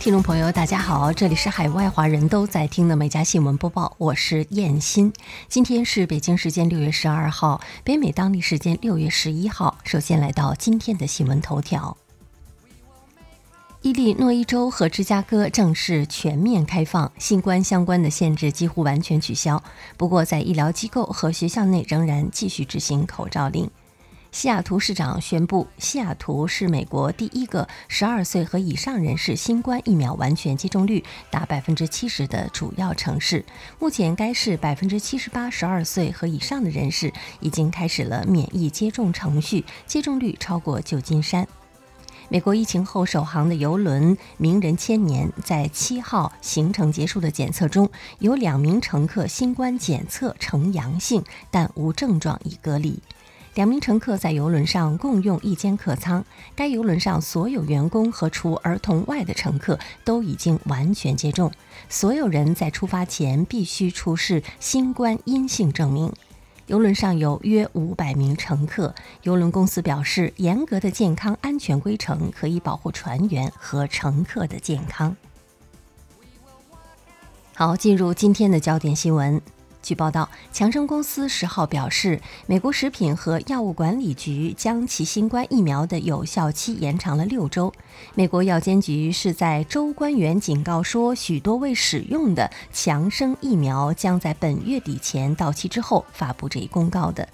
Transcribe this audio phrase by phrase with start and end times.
[0.00, 5.12] 听众朋友，大家好，这里是海外华人都在听的每家新闻播报，我是燕欣。
[5.46, 9.76] 今天是北京时间六月十二号，北美当地时间六月十一号。
[9.84, 11.98] 首先来到今天的新闻头条：
[13.82, 19.62] 伊利诺伊州和芝加哥正式全面开放，新冠相关的限制几乎完全取消。
[19.98, 23.70] 不过，在医疗机构和学校内仍然继续执行口罩令。
[24.32, 33.44] 西雅图市长宣布，西雅图是美国第一个十二岁和以上人士新冠疫苗完全接种率达百分之七十的主要城市。
[33.80, 41.46] 目前，该市百分之七十八十二岁和以上的人士已经开始了免疫接种程序，接种率超过旧金山。
[42.28, 47.90] 美国疫情后首航的邮轮“名人千年”在七号行程结束的检测中，
[48.20, 53.02] 有两名乘客新冠检测呈阳性，但无症状，已隔离。
[53.54, 56.24] 两名乘客在游轮上共用一间客舱。
[56.54, 61.50] 该游轮上所有员工和除儿童外的乘客都已经完全接种。
[61.88, 66.12] 所有人在出发前必须出示新冠阴性证明。
[66.66, 68.94] 游轮上有约五百名乘客。
[69.24, 75.16] 游轮公司表示，严格的健康安全规程可以保护船员和乘客的健康。
[77.54, 79.42] 好，进入今天的焦点新闻。
[79.82, 87.72] 据报道，强生公司十号表示，美国食品和药物管理局将其新冠疫苗的有效期延长了六周。
[88.14, 97.26] 美国药监局是在州官员警告说，许多未使用的强生疫苗将在本月底前到期之后发布这一公告的。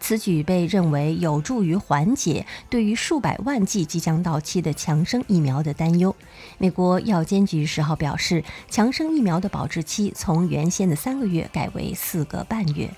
[0.00, 6.16] 此举被认为有助于缓解对于数百万剂即将到期的强生疫苗的担忧。
[6.58, 12.90] 美国药监局十号表示，强生疫苗的保质期从原先的三个月改为四个半月。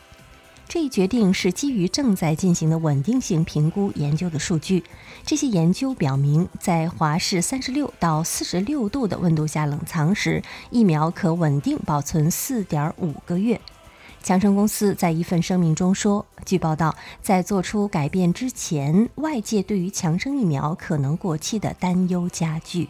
[0.68, 4.82] 这一决定是基于正在进行的稳定性评估研究的数据。
[5.26, 13.60] 这些研究表明，在华氏三十六到四十六度的温度下冷藏时，疫苗可稳定保存四点五个月。
[14.22, 22.88] 强生公司在一份声明中说：“据报道，在做出改变之前，外界对于强生疫苗可能过期的担忧加剧。”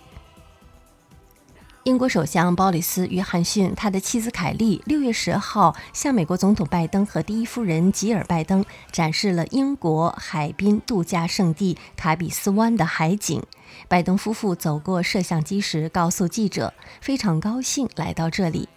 [1.85, 13.43] 英国首相鲍里斯·约翰逊，他的妻子凯莉，六月十号向美国总统拜登和第一夫人吉尔·拜登展示了英国海滨度假胜地卡比斯湾的海景。
[13.89, 18.69] 拜登夫妇走过摄像机时，告诉记者：“非常高兴来到这里。”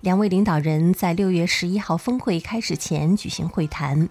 [0.00, 4.08] 两位领导人在六月十一号峰会开始前举行会谈。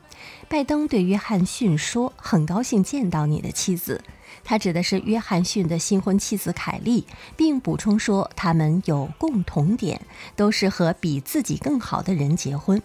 [0.48, 4.04] 拜登对约翰逊说：“很高兴见到你的妻子。”
[4.46, 10.00] 他指的是约翰逊的新婚妻子凯莉，并补充说他们有共同点，
[10.36, 12.80] 都是和比自己更好的人结婚。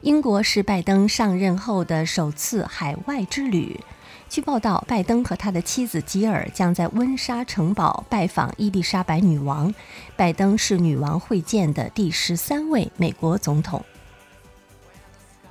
[0.00, 3.78] 英国是拜登上任后的首次海外之旅。
[4.32, 9.74] 据报道，拜登和他的妻子吉尔将在温莎城堡拜访伊丽莎白女王。
[10.16, 13.84] 拜登是女王会见的第十三位美国总统。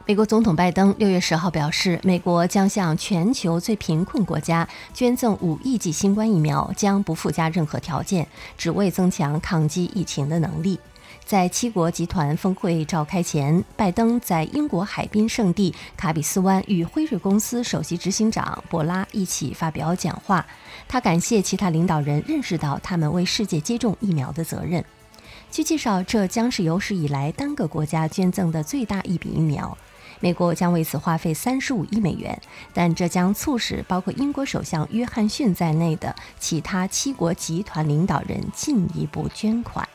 [0.07, 8.27] 美国总统拜登六月十号表示，美国将向全球最贫困国家捐赠五亿剂新冠疫苗，将不附加任何条件，
[8.57, 10.79] 只为增强抗击疫情的能力。
[11.31, 20.45] 在七国集团峰会召开前，拜登在英国海滨圣地卡比斯湾与辉瑞公司首席执行长博拉一起发表讲话。
[20.89, 24.83] 他感谢其他领导人认识到他们为世界接种疫苗的责任。
[25.49, 29.77] 据介绍，这将是有史以来单个国家捐赠的最大一笔疫苗。
[30.19, 32.37] 美国将为此花费三十五亿美元，
[32.73, 39.87] 但这将促使包括英国首相约翰逊在内的其他七国集团领导人进一步捐款。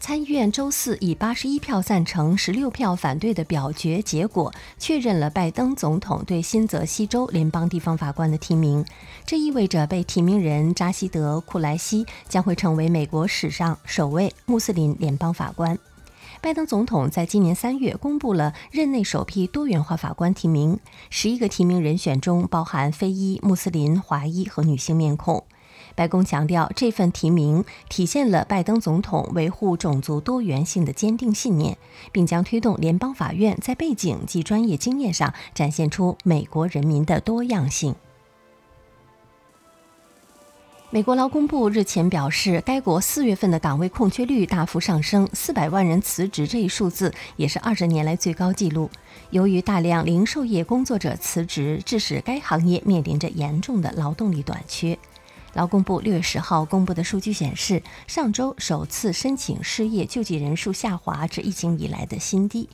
[0.00, 8.84] 参议院周四以八十一票赞成、十六票反对的表决结果，确认了拜登总统对新泽西州联邦地方法官的提名。
[9.26, 15.76] 这意味着被提名人扎西德·库莱西将会成为美国史上首位穆斯林联邦法官。
[16.40, 20.78] 拜登总统在今年三月公布了任内首批多元化法官提名，
[21.10, 25.44] 十一个提名人选中包含非裔、穆斯林、华裔和女性面孔。
[25.98, 31.76] 白宫强调，这份提名体现了拜登总统维护种族多元性的坚定信念，
[32.12, 37.96] 并将推动联邦法院在背景及专业经验上展现出美国人民的多样性。
[40.90, 48.88] 美国劳工部日前表示，该国四月份的岗位空缺率大幅上升，四百万人辞职，这一数字也是二十年来最高纪录。
[49.30, 54.96] 由于大量零售业工作者辞职，致使该行业面临着严重的劳动力短缺。
[55.54, 62.68] 劳工部六月十号公布的数据显示，上周首次申请失业救济人数下滑至疫情以来的新低。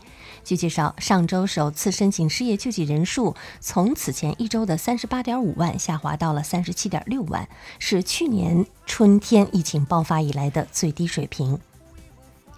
[0.44, 7.48] 据介绍，上周首次申请失业救济人数从此前一周的三十八点五万下滑到了三十七点六万，
[7.78, 11.58] 是去年春天疫情爆发以来的最低水平。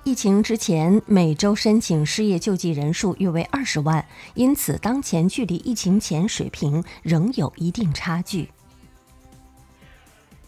[0.02, 8.48] 疫情之前，每周申请失业救济人数约为二十万，因此当前距离疫情前水平仍有一定差距。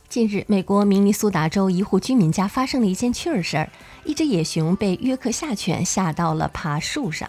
[0.08, 3.70] 近日，美国明尼苏达州一户居民家发生了一件趣事儿：
[4.04, 7.28] 一只野熊被约克夏犬吓到了爬树上。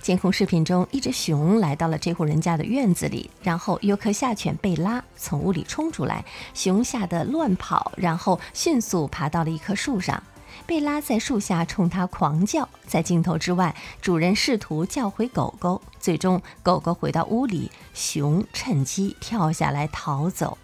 [0.00, 6.24] 监控视频中，一只熊来到了这户人家的院子里，然后约克夏犬贝拉从屋里冲出来，
[6.54, 10.22] 熊吓得乱跑，然后迅速爬到了一棵树上。
[10.64, 12.66] 贝拉在树下冲它狂叫。
[12.86, 20.56] 在镜头之外，主人试图叫回狗狗，最终狗狗回到屋里，熊趁机跳下来逃走。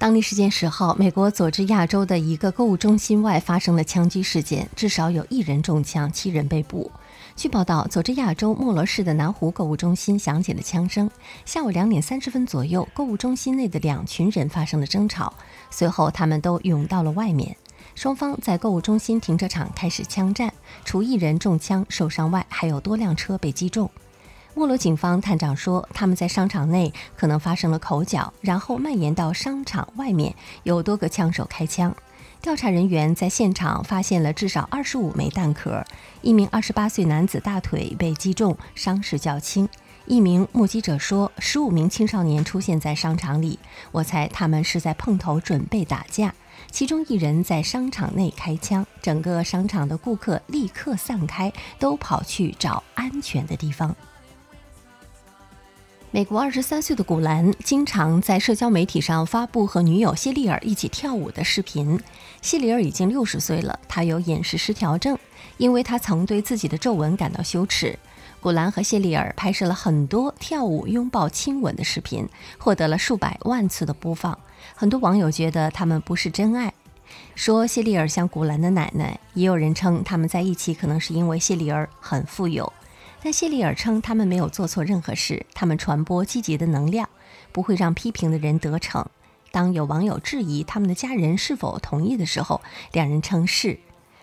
[0.00, 6.90] 当地时间十号，美国佐治亚州的一个购物中心外发生了枪击事件，至少有一人中枪，七人被捕。
[7.36, 11.10] 据报道，佐治亚州莫罗市的南湖购物中心响起了枪声。
[11.44, 15.34] 下午两点三十分左右，购物中心内的两群人发生了争吵，
[15.70, 17.54] 随后他们都涌到了外面，
[17.94, 20.50] 双方在购物中心停车场开始枪战，
[20.82, 23.90] 除一人中枪受伤外，还有多辆车被击中。
[24.54, 31.94] 莫罗警方探长说，他们在商场内可能发生了口角，然后蔓延到商场外面，有多个枪手开枪。
[32.42, 35.84] 调查人员在现场发现了至少二十五枚弹壳。
[36.22, 39.68] 一名二十八岁男子大腿被击中，伤势较轻。
[40.06, 43.58] 一名目击者说，十五名青少年出现在商场里，
[43.92, 46.34] 我猜他们是在碰头准备打架。
[46.70, 53.94] 其中一人在商场内开枪，整个商场的顾客立刻散开，都跑去找安全的地方。
[56.12, 62.00] 美国二十三岁的古兰经常在社交媒体上发布和女友谢丽尔一起跳舞的视频。
[62.42, 65.16] 谢丽尔已经六十岁了，她有饮食失调症，
[65.56, 67.96] 因为她曾对自己的皱纹感到羞耻。
[68.40, 72.28] 古兰和谢丽尔拍摄了很多跳舞、拥抱、亲吻的视频，
[72.58, 74.36] 获得了数百万次的播放。
[74.74, 76.74] 很多网友觉得他们不是真爱，
[77.36, 79.20] 说谢丽尔像古兰的奶奶。
[79.34, 82.72] 也有人称他们在一起可能是因为谢丽尔很富有。
[83.22, 87.08] 但谢丽尔称，他们没有做错任何事，他们传播积极的能量，
[87.52, 89.06] 不会让批评的人得逞。
[89.52, 92.60] 当有网友质疑他们的家人是否同意的时候，
[92.92, 93.78] 两人称是。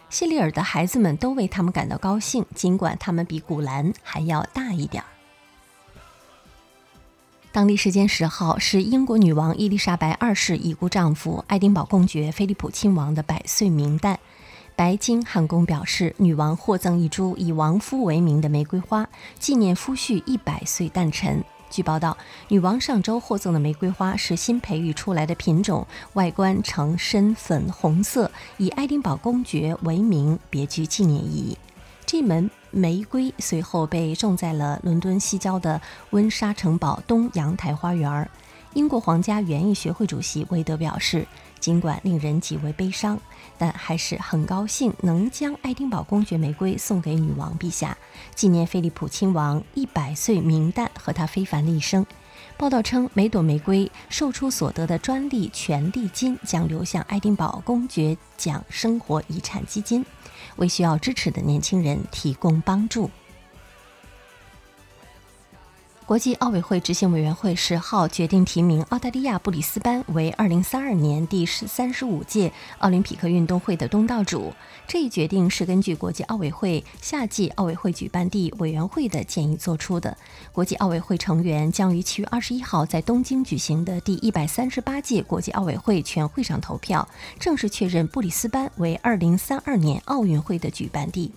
[0.09, 5.07] 谢丽尔的孩子们都为他们感到高兴，尽管他们比古兰还要大一点儿。
[7.51, 14.19] 当地时间十号是英国女王伊丽莎白二世已故丈夫爱丁堡公爵菲利普亲王的百岁冥诞。
[14.77, 19.09] 白金汉宫表示，女王获赠一株以王夫为名的玫瑰花，
[19.39, 21.43] 纪念夫婿一百岁诞辰。
[21.67, 22.15] 据报道，
[22.49, 31.57] 女王上周获赠的玫瑰花是新培育出来的品种，外观呈深粉红色，以爱丁堡公爵为名，别具纪念意义。
[32.05, 35.81] 这门玫瑰随后被种在了伦敦西郊的
[36.11, 38.29] 温莎城堡东阳台花园。
[38.73, 41.27] 英国皇家园艺学会主席韦德表示。
[41.59, 43.19] 尽管令人极为悲伤，
[43.57, 47.97] 但还是很高兴能将爱丁堡公爵玫瑰送给女王陛下，
[48.35, 52.05] 纪念菲利普亲王一百岁冥诞和他非凡的一生。
[52.57, 60.05] 报道称，每朵玫瑰售出所得的专利权利金将流向爱丁堡公爵奖生活遗产基金，
[60.57, 63.09] 为需要支持的年轻人提供帮助。
[66.07, 74.53] 国际奥委会执行委员会十号决定提名澳大利亚布里斯班为二零三二年第十三十五届奥林匹克运动会的东道主。
[74.87, 80.15] 这一决定是根据国际奥委会夏季奥委会举办地委员会的建议做出的。
[80.53, 87.05] 国际奥委会成员将于七月二十一号在东京举行的第一百三十八届国际奥委会全会上投票，
[87.37, 91.33] 正式确认布里斯班为二零三二年奥运会的举办地。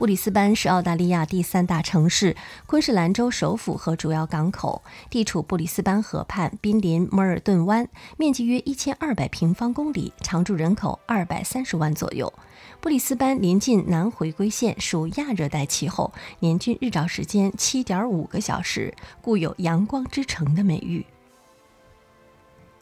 [0.00, 12.32] 布里斯班是澳大利亚第三大城市，昆士兰州首府和主要港口，地处布里斯班河畔，濒临摩尔顿湾，面积约一千二百平方公里，常住人口二百三十万左右。
[12.80, 21.04] 布里斯班临近南回归线，属亚热带气候，年均日照时间七点五个小时，故有“阳光之城”的美誉。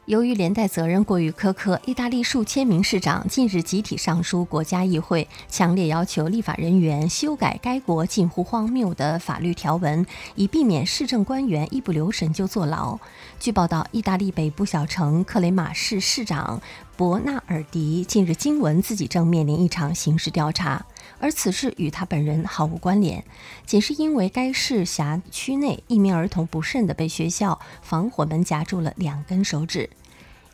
[0.09, 12.97] 由于连带责任过于苛刻，意大利数千名市长近日集体上书国家议会，强烈要求立法人员修改该国近乎荒谬的法律条文，以避免市政官员一不留神就坐牢。
[13.39, 16.59] 据报道，意大利北部小城克雷马市市长
[16.97, 20.83] 博纳尔迪近日惊闻自己正面临一场刑事调查，
[21.19, 23.23] 而此事与他本人毫无关联，
[23.65, 29.89] 仅是因为该市辖区内一名儿童不慎地被学校防火门夹住了两根手指。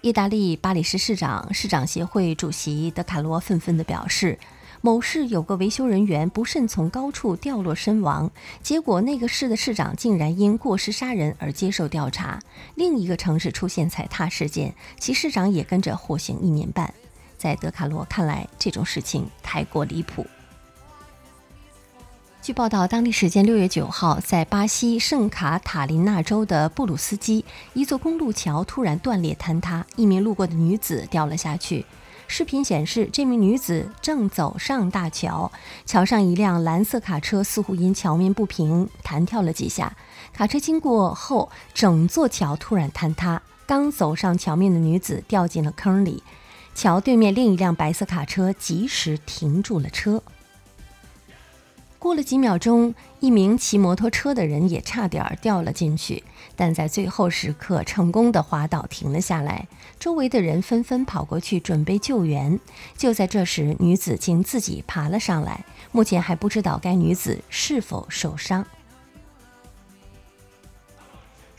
[0.01, 4.37] 意大利巴黎市市长、市长协会主席德卡罗愤愤地表示。
[4.81, 8.29] 某市有个维修人员不慎从高处掉落身亡，
[8.61, 12.39] 结果那个市的市长竟然因过失杀人而接受调查。
[12.75, 16.93] 另一个城市出现踩踏事件，其市长也跟着获刑一年半。
[17.35, 20.23] 在德卡罗看来，这种事情太过离谱。
[22.45, 31.87] 据报道，当地时间六月九号，在巴西圣卡塔琳娜州的布鲁斯基，一座公路桥突然断裂坍塌，一名路过的女子掉了下去。
[32.27, 35.51] 视频显示，这名女子正走上大桥，
[35.87, 39.97] 桥上一辆蓝色卡车似乎因桥面不平弹跳了几下。
[40.31, 46.21] 卡车经过后，整座桥突然坍塌，刚走上桥面的女子掉进了坑里。
[46.75, 50.21] 桥对面另一辆白色卡车及时停住了车。
[52.05, 56.23] 过了几秒钟，一名骑摩托车的人也差点掉了进去，
[56.55, 59.67] 但在最后时刻成功的滑倒停了下来。
[59.99, 62.59] 周围的人纷纷跑过去准备救援。
[62.95, 65.65] 就在这时，女子竟自己爬了上来。
[65.91, 68.63] 目前还不知道该女子是否受伤。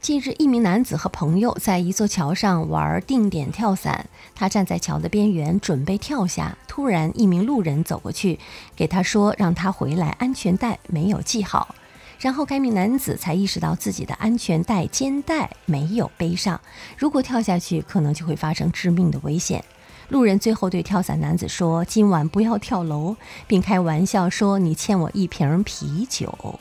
[0.07, 4.09] 近日，一名男子和朋友在一座桥上玩定点跳伞。
[4.37, 8.39] 他站在桥的边缘准备跳下，突然一名路人走过去，
[8.77, 11.75] 给他说让他回来，安全带没有系好。
[12.21, 16.61] 然后该名男子才意识到自己的安全带肩带没有背上，
[16.97, 19.65] 如果跳下去，可能就会发生致命的危险。
[20.11, 23.17] 路人最后对跳伞男子说：“今晚不要跳楼，
[23.49, 26.61] 并开玩笑说你欠我一瓶啤酒。”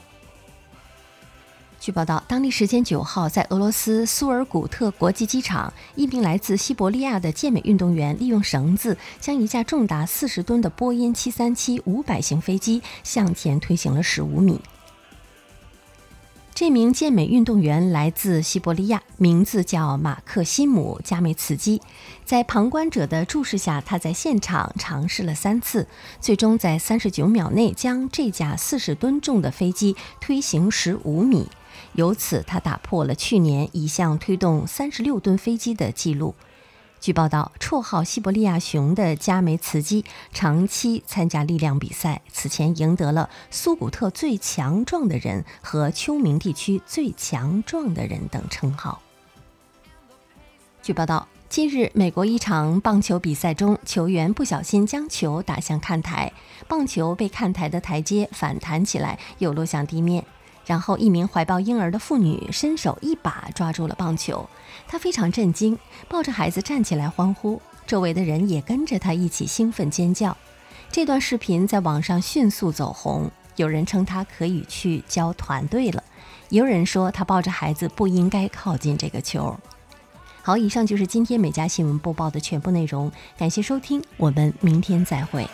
[1.85, 14.59] 据报道，当地时间九号，在俄罗斯苏尔古特国际机场，一名来自西伯利亚的健美运动员利用绳子将一架重达四十吨的波音七三七五百型飞机向前推行了十五米。
[16.55, 21.79] 这名健美运动员来自西伯利亚，名字叫马克西姆·加梅茨基。
[22.23, 25.87] 在旁观者的注视下，他在现场尝试了三次，
[26.19, 31.47] 最终在三十九秒内将这架四十吨重的飞机推行十五米。
[31.93, 36.35] 由此，他打破了去年一项推动三十六吨飞机的记录。
[37.01, 40.03] 据报道，绰号“西伯利亚熊”的加梅茨基
[40.33, 49.01] 长期参加力量比赛，此前赢得了苏古特最强壮的人和秋明地区最强壮的人等称号。
[50.81, 56.33] 据报道，近日美国一场棒球比赛中，球员不小心将球打向看台，
[56.67, 60.25] 棒球被看台的台阶反弹起来，又落向地面。
[60.65, 64.49] 然后，一名怀抱婴儿的妇女伸手一把抓住了棒球，
[64.87, 65.77] 她非常震惊，
[66.09, 70.35] 抱着孩子站起来欢呼，周围的人也跟着她一起兴奋尖叫。
[70.89, 76.03] 这段视频在网上迅速走红，有人称她可以去教团队了，
[76.49, 79.55] 也有人说她抱着孩子不应该靠近这个球。
[80.41, 85.47] 好，以上就是今天美家新闻播报的全部内容，感谢收听，我们明天再会。